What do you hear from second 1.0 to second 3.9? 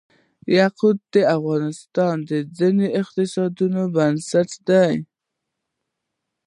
د افغانستان د ځایي اقتصادونو